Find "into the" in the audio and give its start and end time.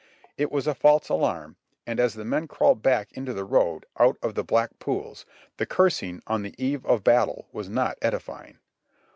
3.13-3.45